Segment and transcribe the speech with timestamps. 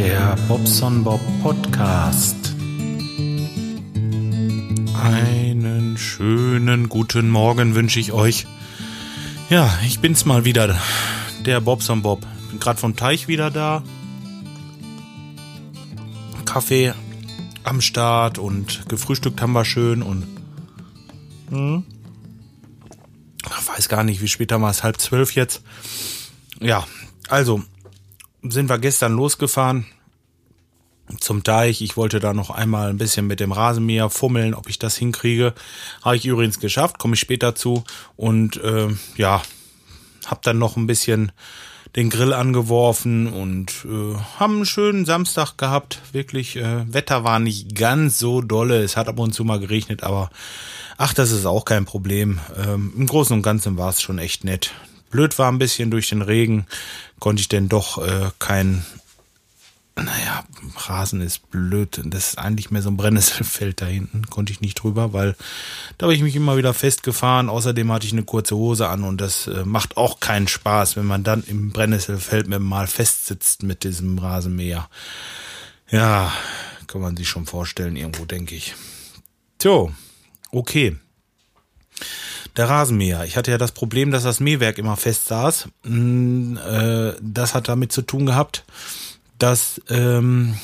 [0.00, 2.54] Der Bobson Bob Podcast.
[4.94, 8.46] Einen schönen guten Morgen wünsche ich euch.
[9.50, 10.80] Ja, ich bin's mal wieder,
[11.44, 12.26] der Bobson Bob.
[12.48, 13.82] Bin gerade vom Teich wieder da.
[16.46, 16.94] Kaffee
[17.64, 20.26] am Start und gefrühstückt haben wir schön und
[21.50, 21.84] hm,
[23.44, 25.62] ich weiß gar nicht, wie spät haben wir es, halb zwölf jetzt.
[26.58, 26.86] Ja,
[27.28, 27.62] also
[28.42, 29.84] sind wir gestern losgefahren
[31.18, 31.80] zum Teich.
[31.80, 35.54] Ich wollte da noch einmal ein bisschen mit dem Rasenmäher fummeln, ob ich das hinkriege.
[36.02, 37.84] Habe ich übrigens geschafft, komme ich später zu.
[38.16, 39.42] Und äh, ja,
[40.26, 41.32] habe dann noch ein bisschen
[41.96, 46.00] den Grill angeworfen und äh, haben einen schönen Samstag gehabt.
[46.12, 48.82] Wirklich, äh, Wetter war nicht ganz so dolle.
[48.82, 50.30] Es hat ab und zu mal geregnet, aber
[50.98, 52.38] ach, das ist auch kein Problem.
[52.56, 54.72] Ähm, Im Großen und Ganzen war es schon echt nett.
[55.10, 56.66] Blöd war ein bisschen durch den Regen,
[57.18, 58.84] konnte ich denn doch äh, kein,
[59.96, 60.44] naja,
[60.76, 62.00] Rasen ist blöd.
[62.04, 64.26] Das ist eigentlich mehr so ein Brennnesselfeld da hinten.
[64.26, 65.36] Konnte ich nicht drüber, weil
[65.98, 67.48] da habe ich mich immer wieder festgefahren.
[67.48, 71.06] Außerdem hatte ich eine kurze Hose an und das äh, macht auch keinen Spaß, wenn
[71.06, 74.88] man dann im Brennnesselfeld mit mal festsitzt mit diesem Rasenmäher.
[75.90, 76.32] Ja,
[76.86, 78.74] kann man sich schon vorstellen, irgendwo, denke ich.
[79.58, 79.92] Tjo,
[80.50, 80.96] okay
[82.56, 83.24] der Rasenmäher.
[83.24, 85.68] Ich hatte ja das Problem, dass das Mähwerk immer fest saß.
[85.84, 88.64] Mm, äh, das hat damit zu tun gehabt,
[89.40, 90.54] dass ähm,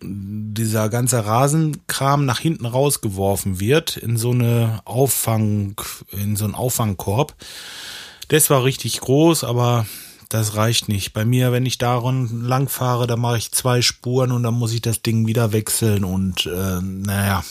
[0.00, 5.74] dieser ganze Rasenkram nach hinten rausgeworfen wird in so eine Auffang,
[6.12, 7.34] in so einen Auffangkorb.
[8.28, 9.86] Das war richtig groß, aber
[10.28, 11.14] das reicht nicht.
[11.14, 14.74] Bei mir, wenn ich daran lang fahre, dann mache ich zwei Spuren und dann muss
[14.74, 17.42] ich das Ding wieder wechseln und äh, naja,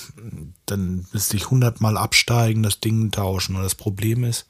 [0.67, 3.55] dann müsste ich hundertmal absteigen, das Ding tauschen.
[3.55, 4.45] Und das Problem ist,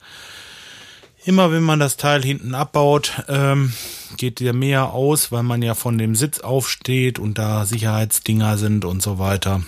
[1.25, 3.73] immer wenn man das Teil hinten abbaut, ähm,
[4.15, 8.85] geht der mehr aus, weil man ja von dem Sitz aufsteht und da Sicherheitsdinger sind
[8.85, 9.63] und so weiter.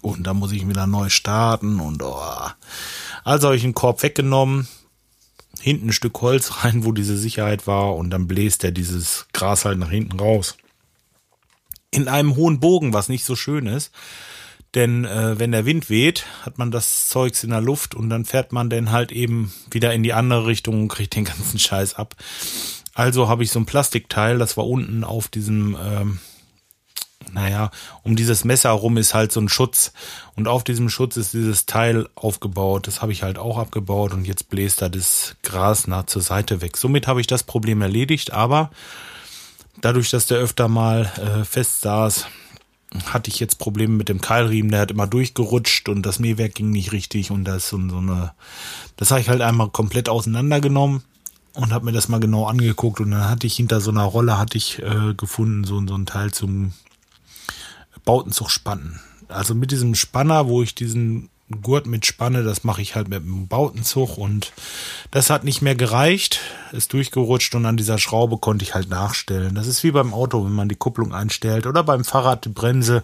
[0.00, 2.20] Und da muss ich wieder neu starten und oh.
[3.24, 4.66] Also habe ich einen Korb weggenommen,
[5.60, 9.64] hinten ein Stück Holz rein, wo diese Sicherheit war und dann bläst er dieses Gras
[9.64, 10.56] halt nach hinten raus.
[11.90, 13.92] In einem hohen Bogen, was nicht so schön ist.
[14.74, 18.24] Denn äh, wenn der Wind weht, hat man das Zeugs in der Luft und dann
[18.24, 21.94] fährt man dann halt eben wieder in die andere Richtung und kriegt den ganzen Scheiß
[21.94, 22.16] ab.
[22.94, 26.20] Also habe ich so ein Plastikteil, das war unten auf diesem ähm,
[27.32, 27.70] naja,
[28.02, 29.92] um dieses Messer rum ist halt so ein Schutz.
[30.34, 32.86] Und auf diesem Schutz ist dieses Teil aufgebaut.
[32.86, 36.60] Das habe ich halt auch abgebaut und jetzt bläst da das Gras nah zur Seite
[36.60, 36.76] weg.
[36.76, 38.70] Somit habe ich das Problem erledigt, aber
[39.80, 42.26] dadurch, dass der öfter mal äh, fest saß,
[43.06, 46.70] hatte ich jetzt Probleme mit dem Keilriemen, der hat immer durchgerutscht und das Mähwerk ging
[46.70, 48.32] nicht richtig und das so, so eine,
[48.96, 51.02] das habe ich halt einmal komplett auseinandergenommen
[51.54, 54.38] und habe mir das mal genau angeguckt und dann hatte ich hinter so einer Rolle
[54.38, 56.72] hatte ich äh, gefunden so, so ein Teil zum
[58.04, 59.00] Bautenzug spannen.
[59.28, 61.30] Also mit diesem Spanner, wo ich diesen
[61.60, 64.52] Gurt mit spanne, das mache ich halt mit dem Bautenzug und
[65.10, 66.40] das hat nicht mehr gereicht,
[66.72, 69.54] ist durchgerutscht und an dieser Schraube konnte ich halt nachstellen.
[69.54, 73.02] Das ist wie beim Auto, wenn man die Kupplung einstellt oder beim Fahrrad die Bremse,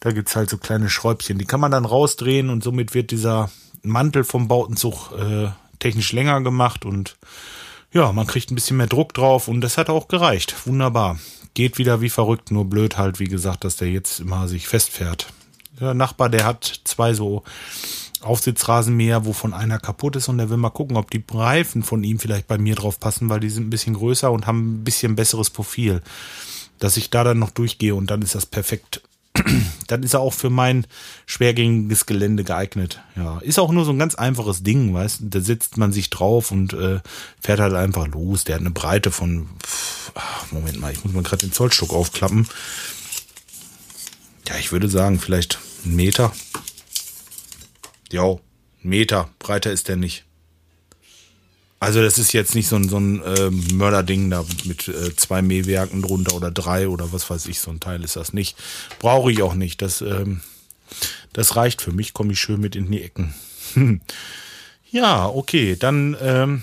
[0.00, 3.50] da gibt's halt so kleine Schräubchen, die kann man dann rausdrehen und somit wird dieser
[3.82, 7.16] Mantel vom Bautenzug äh, technisch länger gemacht und
[7.92, 10.66] ja, man kriegt ein bisschen mehr Druck drauf und das hat auch gereicht.
[10.66, 11.18] Wunderbar
[11.54, 15.28] geht wieder wie verrückt, nur blöd halt, wie gesagt, dass der jetzt immer sich festfährt.
[15.80, 17.42] Nachbar, der hat zwei so
[18.20, 22.18] Aufsitzrasenmäher, wovon einer kaputt ist und der will mal gucken, ob die Reifen von ihm
[22.18, 25.16] vielleicht bei mir drauf passen, weil die sind ein bisschen größer und haben ein bisschen
[25.16, 26.02] besseres Profil.
[26.78, 29.02] Dass ich da dann noch durchgehe und dann ist das perfekt
[29.88, 30.86] dann ist er auch für mein
[31.26, 33.00] schwergängiges Gelände geeignet.
[33.16, 35.24] Ja, ist auch nur so ein ganz einfaches Ding, weißt du?
[35.26, 37.00] Da sitzt man sich drauf und äh,
[37.40, 38.44] fährt halt einfach los.
[38.44, 39.48] Der hat eine Breite von,
[40.14, 42.46] ach, Moment mal, ich muss mal gerade den Zollstock aufklappen.
[44.48, 46.32] Ja, ich würde sagen, vielleicht ein Meter.
[48.12, 48.38] Ein
[48.82, 49.30] Meter.
[49.38, 50.24] Breiter ist der nicht.
[51.80, 55.42] Also das ist jetzt nicht so ein, so ein äh, Mörderding da mit äh, zwei
[55.42, 58.56] Mähwerken drunter oder drei oder was weiß ich, so ein Teil ist das nicht.
[59.00, 59.82] Brauche ich auch nicht.
[59.82, 60.40] Das, ähm,
[61.34, 63.34] das reicht für mich, komme ich schön mit in die Ecken.
[64.90, 66.62] ja, okay, dann ähm,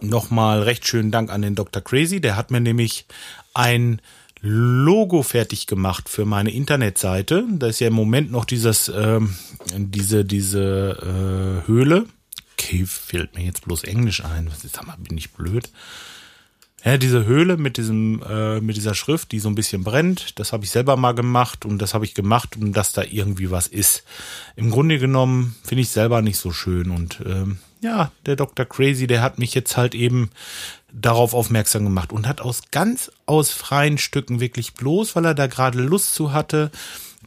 [0.00, 1.82] nochmal recht schönen Dank an den Dr.
[1.82, 2.20] Crazy.
[2.20, 3.06] Der hat mir nämlich
[3.52, 4.00] ein
[4.46, 7.44] Logo fertig gemacht für meine Internetseite.
[7.50, 9.34] Da ist ja im Moment noch dieses, ähm,
[9.74, 12.06] diese, diese äh, Höhle
[12.64, 14.50] okay, fehlt mir jetzt bloß Englisch ein.
[14.50, 15.70] Was ist, sag mal, bin ich blöd?
[16.84, 20.52] Ja, diese Höhle mit diesem, äh, mit dieser Schrift, die so ein bisschen brennt, das
[20.52, 23.66] habe ich selber mal gemacht und das habe ich gemacht, um dass da irgendwie was
[23.66, 24.04] ist.
[24.54, 28.64] Im Grunde genommen finde ich selber nicht so schön und ähm, ja, der Dr.
[28.64, 30.30] Crazy, der hat mich jetzt halt eben
[30.90, 35.46] darauf aufmerksam gemacht und hat aus ganz aus freien Stücken wirklich bloß, weil er da
[35.46, 36.70] gerade Lust zu hatte,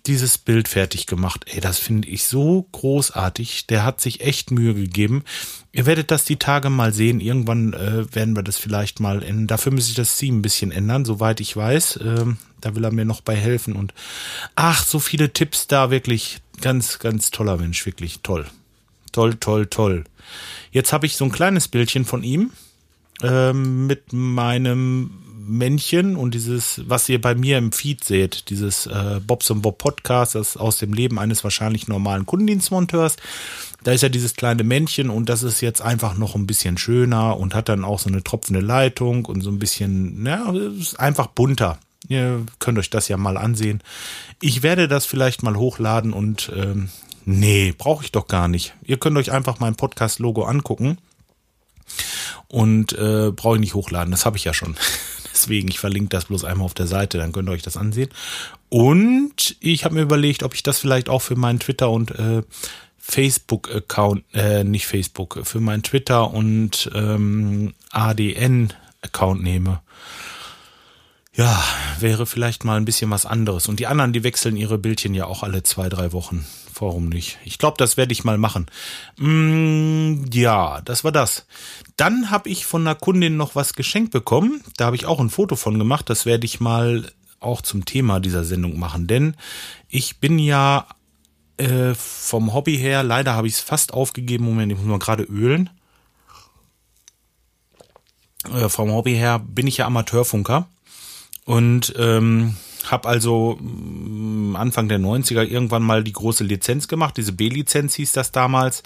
[0.08, 1.46] dieses Bild fertig gemacht.
[1.48, 3.68] Ey, das finde ich so großartig.
[3.68, 5.24] Der hat sich echt Mühe gegeben.
[5.74, 7.20] Ihr werdet das die Tage mal sehen.
[7.20, 9.48] Irgendwann äh, werden wir das vielleicht mal ändern.
[9.48, 12.00] Dafür müsste ich das Team ein bisschen ändern, soweit ich weiß.
[12.04, 13.76] Ähm, da will er mir noch bei helfen.
[13.76, 13.94] Und
[14.56, 16.40] ach, so viele Tipps da, wirklich.
[16.62, 18.48] Ganz, ganz toller Mensch, wirklich toll.
[19.18, 20.04] Toll, toll, toll.
[20.70, 22.52] Jetzt habe ich so ein kleines Bildchen von ihm
[23.24, 25.10] ähm, mit meinem
[25.40, 29.80] Männchen und dieses, was ihr bei mir im Feed seht, dieses äh, Bobs und Bob
[29.80, 33.16] Podcast, das aus dem Leben eines wahrscheinlich normalen Kundendienstmonteurs.
[33.84, 37.38] Da ist ja dieses kleine Männchen und das ist jetzt einfach noch ein bisschen schöner
[37.38, 41.26] und hat dann auch so eine tropfende Leitung und so ein bisschen, ja, ist einfach
[41.26, 41.80] bunter.
[42.08, 43.82] Ihr könnt euch das ja mal ansehen.
[44.42, 46.90] Ich werde das vielleicht mal hochladen und ähm,
[47.28, 48.74] nee, brauche ich doch gar nicht.
[48.84, 50.98] Ihr könnt euch einfach mein Podcast-Logo angucken
[52.48, 54.12] und äh, brauche ich nicht hochladen.
[54.12, 54.76] Das habe ich ja schon.
[55.34, 58.10] Deswegen, ich verlinke das bloß einmal auf der Seite, dann könnt ihr euch das ansehen.
[58.70, 62.44] Und ich habe mir überlegt, ob ich das vielleicht auch für meinen Twitter und äh,
[62.98, 69.82] Facebook-Account, äh, nicht Facebook, für meinen Twitter und ähm, ADN-Account nehme.
[71.38, 71.64] Ja,
[72.00, 73.68] wäre vielleicht mal ein bisschen was anderes.
[73.68, 76.48] Und die anderen, die wechseln ihre Bildchen ja auch alle zwei, drei Wochen.
[76.80, 77.38] Warum nicht?
[77.46, 78.66] Ich glaube, das werde ich mal machen.
[79.18, 81.46] Mm, ja, das war das.
[81.96, 84.64] Dann habe ich von einer Kundin noch was geschenkt bekommen.
[84.78, 86.10] Da habe ich auch ein Foto von gemacht.
[86.10, 89.06] Das werde ich mal auch zum Thema dieser Sendung machen.
[89.06, 89.36] Denn
[89.90, 90.88] ich bin ja
[91.58, 94.46] äh, vom Hobby her, leider habe ich es fast aufgegeben.
[94.46, 95.70] Moment, ich muss mal gerade ölen.
[98.52, 100.68] Äh, vom Hobby her bin ich ja Amateurfunker.
[101.48, 107.16] Und ähm, habe also mm, Anfang der 90er irgendwann mal die große Lizenz gemacht.
[107.16, 108.84] Diese B-Lizenz hieß das damals.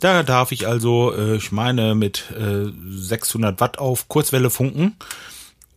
[0.00, 4.96] Da darf ich also, äh, ich meine, mit äh, 600 Watt auf Kurzwelle funken.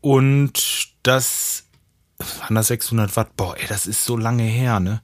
[0.01, 1.65] Und das,
[2.39, 3.37] waren das 600 Watt?
[3.37, 5.01] Boah, ey, das ist so lange her, ne?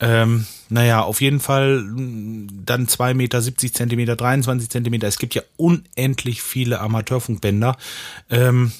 [0.00, 5.06] Ähm, naja, auf jeden Fall mm, dann 2 Meter, 70 Zentimeter, 23 Zentimeter.
[5.06, 7.76] Es gibt ja unendlich viele Amateurfunkbänder.
[8.30, 8.72] Ähm,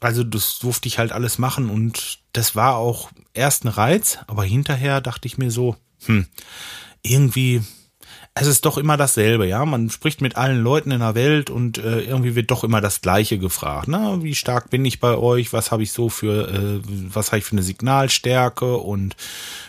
[0.00, 4.44] also das durfte ich halt alles machen und das war auch erst ein Reiz, aber
[4.44, 5.76] hinterher dachte ich mir so,
[6.06, 6.26] hm,
[7.02, 7.62] irgendwie,
[8.34, 9.64] es ist doch immer dasselbe, ja.
[9.64, 13.00] Man spricht mit allen Leuten in der Welt und äh, irgendwie wird doch immer das
[13.00, 13.86] Gleiche gefragt.
[13.86, 15.52] Na, wie stark bin ich bei euch?
[15.52, 16.80] Was habe ich so für, äh,
[17.14, 19.14] was habe ich für eine Signalstärke und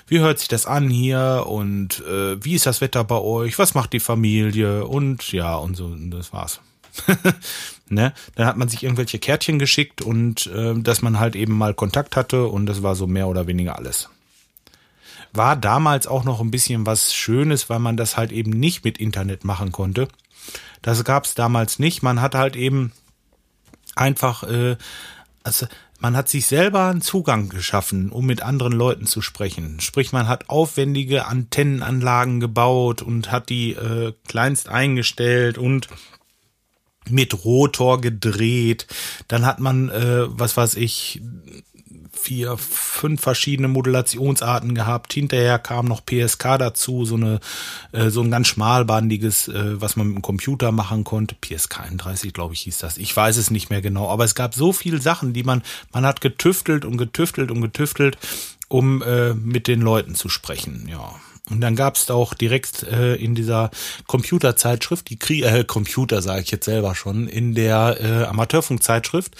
[0.07, 3.59] wie hört sich das an hier und äh, wie ist das Wetter bei euch?
[3.59, 4.85] Was macht die Familie?
[4.85, 6.59] Und ja, und so, und das war's.
[7.89, 8.13] ne?
[8.35, 12.15] Dann hat man sich irgendwelche Kärtchen geschickt und äh, dass man halt eben mal Kontakt
[12.15, 14.09] hatte und das war so mehr oder weniger alles.
[15.33, 18.97] War damals auch noch ein bisschen was Schönes, weil man das halt eben nicht mit
[18.97, 20.07] Internet machen konnte.
[20.81, 22.03] Das gab es damals nicht.
[22.03, 22.93] Man hat halt eben
[23.95, 24.77] einfach, äh,
[25.43, 25.67] also
[25.99, 29.79] man hat sich selber einen Zugang geschaffen, um mit anderen Leuten zu sprechen.
[29.79, 35.87] Sprich, man hat aufwendige Antennenanlagen gebaut und hat die äh, kleinst eingestellt und
[37.09, 38.87] mit Rotor gedreht.
[39.27, 41.21] Dann hat man, äh, was weiß ich,
[42.25, 45.13] vier, fünf verschiedene Modulationsarten gehabt.
[45.13, 47.39] Hinterher kam noch PSK dazu, so eine
[47.91, 51.35] äh, so ein ganz schmalbandiges, äh, was man mit dem Computer machen konnte.
[51.35, 52.97] PSK 31, glaube ich, hieß das.
[52.97, 56.03] Ich weiß es nicht mehr genau, aber es gab so viele Sachen, die man man
[56.03, 58.17] hat getüftelt und getüftelt und getüftelt,
[58.69, 60.87] um äh, mit den Leuten zu sprechen.
[60.89, 61.13] Ja.
[61.49, 63.69] Und dann gab es auch direkt äh, in dieser
[64.07, 69.35] Computerzeitschrift, die Krie äh, Computer sage ich jetzt selber schon, in der äh, Amateurfunkzeitschrift,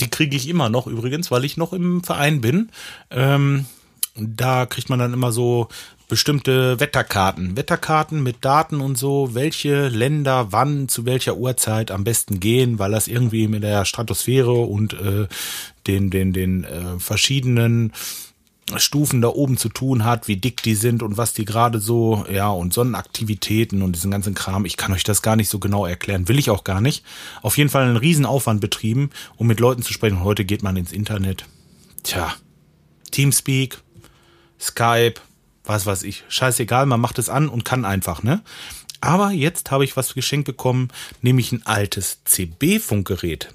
[0.00, 2.70] die kriege ich immer noch übrigens, weil ich noch im Verein bin.
[3.10, 3.66] Ähm,
[4.16, 5.68] da kriegt man dann immer so
[6.08, 7.56] bestimmte Wetterkarten.
[7.56, 12.92] Wetterkarten mit Daten und so, welche Länder wann zu welcher Uhrzeit am besten gehen, weil
[12.92, 15.26] das irgendwie mit der Stratosphäre und äh,
[15.86, 17.92] den, den, den äh, verschiedenen
[18.76, 22.24] Stufen da oben zu tun hat, wie dick die sind und was die gerade so,
[22.32, 24.64] ja, und Sonnenaktivitäten und diesen ganzen Kram.
[24.64, 27.04] Ich kann euch das gar nicht so genau erklären, will ich auch gar nicht.
[27.42, 30.24] Auf jeden Fall einen Riesenaufwand betrieben, um mit Leuten zu sprechen.
[30.24, 31.44] Heute geht man ins Internet.
[32.04, 32.34] Tja,
[33.10, 33.78] Teamspeak,
[34.58, 35.20] Skype,
[35.64, 36.24] was weiß ich.
[36.28, 38.42] Scheißegal, man macht es an und kann einfach, ne?
[39.00, 40.88] Aber jetzt habe ich was geschenkt bekommen,
[41.20, 43.52] nämlich ein altes CB-Funkgerät.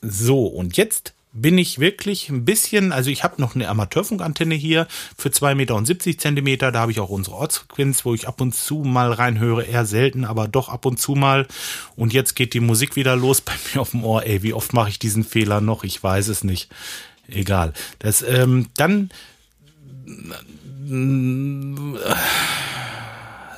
[0.00, 4.86] So, und jetzt bin ich wirklich ein bisschen, also ich habe noch eine Amateurfunkantenne hier
[5.18, 6.70] für zwei Meter und 70 Zentimeter.
[6.70, 9.64] Da habe ich auch unsere Ortsfrequenz, wo ich ab und zu mal reinhöre.
[9.64, 11.48] Eher selten, aber doch ab und zu mal.
[11.96, 14.24] Und jetzt geht die Musik wieder los bei mir auf dem Ohr.
[14.24, 15.82] Ey, wie oft mache ich diesen Fehler noch?
[15.82, 16.70] Ich weiß es nicht.
[17.26, 17.72] Egal.
[17.98, 19.10] Das, ähm, dann.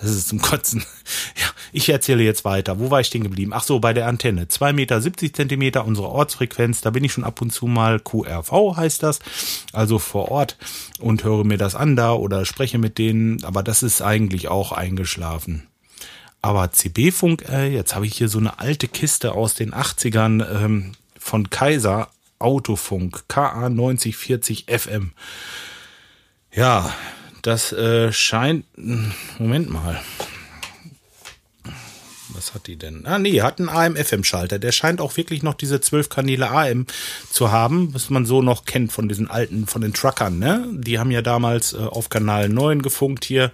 [0.00, 0.82] Das ist zum Kotzen.
[1.38, 2.78] Ja, ich erzähle jetzt weiter.
[2.78, 3.52] Wo war ich stehen geblieben?
[3.54, 4.44] Ach so, bei der Antenne.
[4.44, 6.80] 2,70 Meter, 70 Zentimeter, unsere Ortsfrequenz.
[6.80, 8.00] Da bin ich schon ab und zu mal.
[8.00, 9.20] QRV heißt das.
[9.72, 10.56] Also vor Ort
[10.98, 13.42] und höre mir das an da oder spreche mit denen.
[13.44, 15.66] Aber das ist eigentlich auch eingeschlafen.
[16.42, 20.92] Aber CB-Funk, äh, jetzt habe ich hier so eine alte Kiste aus den 80ern ähm,
[21.18, 22.08] von Kaiser
[22.38, 25.12] Autofunk KA 9040 FM.
[26.52, 26.94] Ja,
[27.42, 28.64] das äh, scheint.
[29.38, 30.00] Moment mal.
[32.36, 33.06] Was hat die denn?
[33.06, 34.58] Ah, nee, hat einen AM-FM-Schalter.
[34.58, 36.86] Der scheint auch wirklich noch diese zwölf Kanäle AM
[37.30, 40.68] zu haben, was man so noch kennt von diesen alten, von den Truckern, ne?
[40.72, 43.50] Die haben ja damals äh, auf Kanal 9 gefunkt hier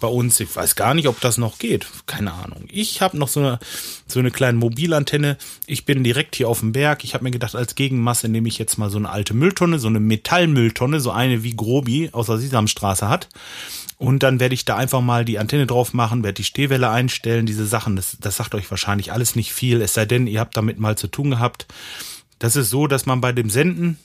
[0.00, 0.40] bei uns.
[0.40, 1.86] Ich weiß gar nicht, ob das noch geht.
[2.06, 2.64] Keine Ahnung.
[2.70, 3.58] Ich habe noch so eine,
[4.06, 5.36] so eine kleine Mobilantenne.
[5.66, 7.04] Ich bin direkt hier auf dem Berg.
[7.04, 9.88] Ich habe mir gedacht, als Gegenmasse nehme ich jetzt mal so eine alte Mülltonne, so
[9.88, 13.28] eine Metallmülltonne, so eine wie Grobi aus der Sesamstraße hat.
[13.98, 17.44] Und dann werde ich da einfach mal die Antenne drauf machen, werde die Stehwelle einstellen,
[17.44, 17.96] diese Sachen.
[17.96, 20.96] Das, das sagt euch wahrscheinlich alles nicht viel, es sei denn, ihr habt damit mal
[20.96, 21.66] zu tun gehabt.
[22.38, 23.98] Das ist so, dass man bei dem Senden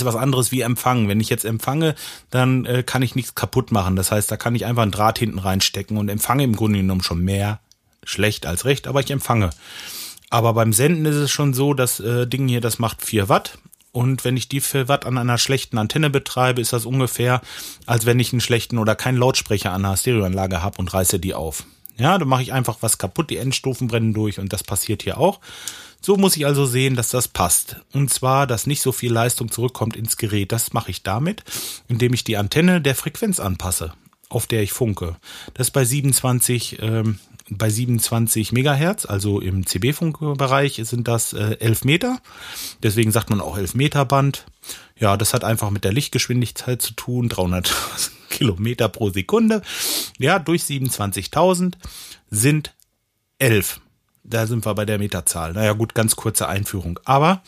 [0.00, 1.08] ist was anderes wie empfangen.
[1.08, 1.94] Wenn ich jetzt empfange,
[2.30, 3.96] dann äh, kann ich nichts kaputt machen.
[3.96, 7.02] Das heißt, da kann ich einfach einen Draht hinten reinstecken und empfange im Grunde genommen
[7.02, 7.60] schon mehr
[8.04, 9.50] schlecht als recht, aber ich empfange.
[10.30, 13.58] Aber beim Senden ist es schon so, das äh, Ding hier, das macht 4 Watt.
[13.92, 17.40] Und wenn ich die 4 Watt an einer schlechten Antenne betreibe, ist das ungefähr,
[17.86, 21.34] als wenn ich einen schlechten oder keinen Lautsprecher an einer Stereoanlage habe und reiße die
[21.34, 21.64] auf.
[21.96, 25.18] Ja, dann mache ich einfach was kaputt, die Endstufen brennen durch und das passiert hier
[25.18, 25.38] auch.
[26.04, 27.76] So muss ich also sehen, dass das passt.
[27.94, 30.52] Und zwar, dass nicht so viel Leistung zurückkommt ins Gerät.
[30.52, 31.44] Das mache ich damit,
[31.88, 33.94] indem ich die Antenne der Frequenz anpasse,
[34.28, 35.16] auf der ich funke.
[35.54, 41.84] Das ist bei 27, ähm, bei 27 Megahertz, also im CB-Funkbereich sind das äh, 11
[41.84, 42.20] Meter.
[42.82, 44.44] Deswegen sagt man auch 11 Meter Band.
[44.98, 47.72] Ja, das hat einfach mit der Lichtgeschwindigkeit zu tun, 300
[48.28, 49.62] Kilometer pro Sekunde.
[50.18, 51.76] Ja, durch 27.000
[52.28, 52.74] sind
[53.38, 53.80] 11
[54.24, 55.52] da sind wir bei der Meterzahl.
[55.52, 56.98] Naja gut, ganz kurze Einführung.
[57.04, 57.42] Aber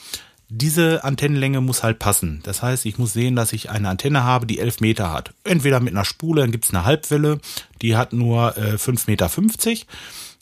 [0.49, 2.40] diese Antennenlänge muss halt passen.
[2.45, 5.35] Das heißt, ich muss sehen, dass ich eine Antenne habe, die 11 Meter hat.
[5.42, 7.40] Entweder mit einer Spule, dann gibt's eine Halbwelle,
[7.83, 9.30] die hat nur äh, 5,50 Meter.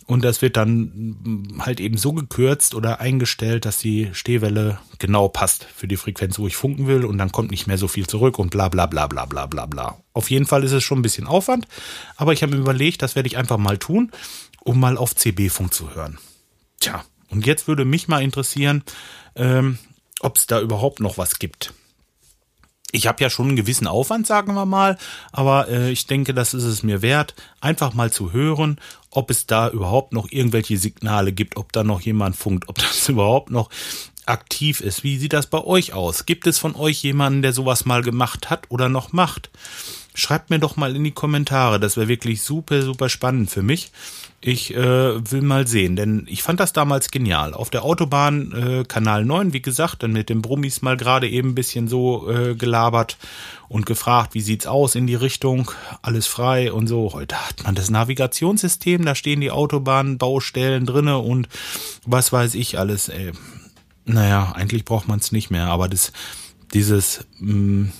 [0.07, 0.81] Und das wird dann
[1.25, 6.39] mm, halt eben so gekürzt oder eingestellt, dass die Stehwelle genau passt für die Frequenz,
[6.39, 7.07] wo ich funken will.
[7.07, 9.65] Und dann kommt nicht mehr so viel zurück und bla bla bla bla bla bla
[9.65, 9.97] bla.
[10.13, 11.67] Auf jeden Fall ist es schon ein bisschen Aufwand.
[12.17, 14.11] Aber ich habe mir überlegt, das werde ich einfach mal tun
[14.65, 16.19] um mal auf CB-Funk zu hören.
[16.81, 18.83] Tja, und jetzt würde mich mal interessieren,
[19.37, 19.79] ähm,
[20.21, 21.73] ob es da überhaupt noch was gibt.
[22.91, 24.97] Ich habe ja schon einen gewissen Aufwand, sagen wir mal,
[25.33, 28.81] aber äh, ich denke, das ist es mir wert, einfach mal zu hören,
[29.11, 33.09] ob es da überhaupt noch irgendwelche Signale gibt, ob da noch jemand funkt, ob das
[33.09, 33.69] überhaupt noch
[34.27, 35.03] aktiv ist.
[35.03, 36.25] Wie sieht das bei euch aus?
[36.25, 39.51] Gibt es von euch jemanden, der sowas mal gemacht hat oder noch macht?
[40.17, 41.81] Schreibt mir doch mal in die Kommentare.
[41.81, 43.91] Das wäre wirklich super, super spannend für mich.
[44.41, 44.79] Ich äh,
[45.33, 47.53] will mal sehen, denn ich fand das damals genial.
[47.53, 51.51] Auf der Autobahn äh, Kanal 9, wie gesagt, dann mit den Brummis mal gerade eben
[51.51, 53.17] ein bisschen so äh, gelabert
[53.69, 55.71] und gefragt, wie sieht's aus in die Richtung,
[56.03, 57.13] alles frei und so.
[57.13, 61.49] Heute hat man das Navigationssystem, da stehen die Autobahnbaustellen drinne und
[62.07, 63.09] was weiß ich alles.
[63.09, 63.33] Ey.
[64.05, 66.13] Naja, eigentlich braucht man es nicht mehr, aber das,
[66.73, 67.93] dieses mh, mm,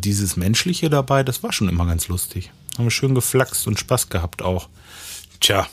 [0.00, 2.50] dieses Menschliche dabei, das war schon immer ganz lustig.
[2.76, 4.68] Haben wir schön geflaxt und Spaß gehabt auch.
[5.40, 5.66] Tja,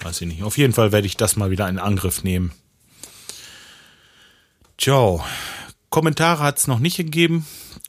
[0.00, 0.42] weiß ich nicht.
[0.42, 2.52] Auf jeden Fall werde ich das mal wieder in Angriff nehmen.
[4.78, 5.24] Ciao.
[5.90, 7.46] Kommentare hat es noch nicht gegeben.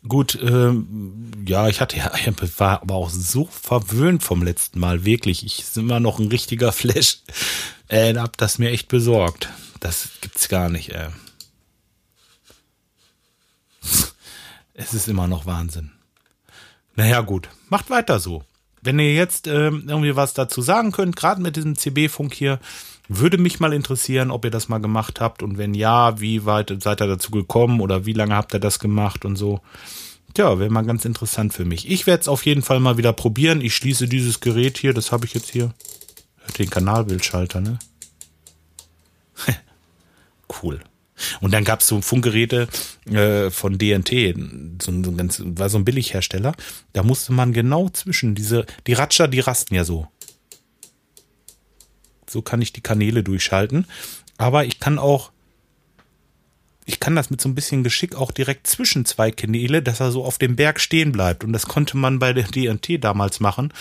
[0.07, 2.11] Gut, ähm, ja, ich hatte ja,
[2.57, 5.45] war aber auch so verwöhnt vom letzten Mal, wirklich.
[5.45, 7.19] Ich bin immer noch ein richtiger Flash.
[7.87, 9.49] Äh, hab das mir echt besorgt.
[9.79, 11.07] Das gibt's gar nicht, ey.
[14.73, 15.91] Es ist immer noch Wahnsinn.
[16.95, 18.43] Naja, gut, macht weiter so.
[18.81, 22.59] Wenn ihr jetzt äh, irgendwie was dazu sagen könnt, gerade mit diesem CB-Funk hier,
[23.07, 26.73] würde mich mal interessieren, ob ihr das mal gemacht habt und wenn ja, wie weit
[26.81, 29.61] seid ihr dazu gekommen oder wie lange habt ihr das gemacht und so.
[30.33, 31.89] Tja, wäre mal ganz interessant für mich.
[31.89, 33.61] Ich werde es auf jeden Fall mal wieder probieren.
[33.61, 35.73] Ich schließe dieses Gerät hier, das habe ich jetzt hier.
[36.57, 37.79] Den Kanalbildschalter, ne?
[40.63, 40.81] cool.
[41.41, 42.67] Und dann gab es so Funkgeräte
[43.05, 44.35] äh, von DNT,
[44.81, 46.53] so, so ganz, war so ein Billighersteller.
[46.93, 50.07] Da musste man genau zwischen diese, die Ratscher, die rasten ja so.
[52.27, 53.85] So kann ich die Kanäle durchschalten.
[54.37, 55.31] Aber ich kann auch,
[56.85, 60.11] ich kann das mit so ein bisschen Geschick auch direkt zwischen zwei Kanäle, dass er
[60.11, 61.43] so auf dem Berg stehen bleibt.
[61.43, 63.71] Und das konnte man bei der DNT damals machen.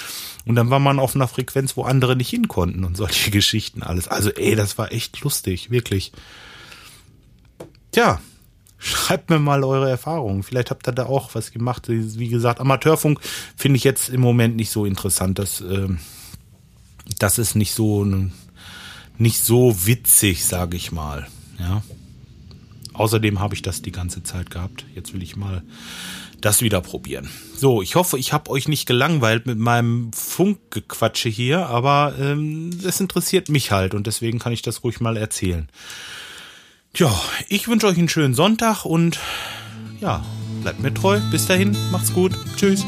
[0.45, 3.83] Und dann war man auf einer Frequenz, wo andere nicht hin konnten und solche Geschichten
[3.83, 4.07] alles.
[4.07, 6.13] Also ey, das war echt lustig, wirklich.
[7.93, 8.21] Tja,
[8.79, 10.43] schreibt mir mal eure Erfahrungen.
[10.43, 11.85] Vielleicht habt ihr da auch was gemacht.
[11.89, 13.21] Wie gesagt, Amateurfunk
[13.57, 15.39] finde ich jetzt im Moment nicht so interessant.
[15.39, 15.89] Das, äh,
[17.19, 18.05] das ist nicht so
[19.19, 21.29] nicht so witzig, sage ich mal.
[21.59, 21.83] Ja.
[22.93, 24.85] Außerdem habe ich das die ganze Zeit gehabt.
[24.95, 25.63] Jetzt will ich mal
[26.41, 27.31] das wieder probieren.
[27.57, 33.01] So, ich hoffe, ich habe euch nicht gelangweilt mit meinem Funkgequatsche hier, aber ähm, es
[33.01, 35.69] interessiert mich halt und deswegen kann ich das ruhig mal erzählen.
[36.95, 37.11] Tja,
[37.49, 39.19] ich wünsche euch einen schönen Sonntag und
[40.01, 40.23] ja,
[40.61, 41.21] bleibt mir treu.
[41.31, 42.33] Bis dahin, macht's gut.
[42.57, 42.85] Tschüss.